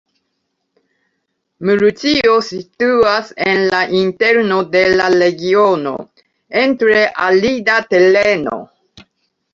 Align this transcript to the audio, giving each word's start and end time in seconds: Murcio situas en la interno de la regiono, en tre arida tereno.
Murcio 1.69 2.37
situas 2.47 3.29
en 3.53 3.61
la 3.75 3.81
interno 3.99 4.57
de 4.77 4.81
la 4.97 5.11
regiono, 5.17 5.95
en 6.63 6.77
tre 6.85 7.05
arida 7.29 7.77
tereno. 7.95 8.61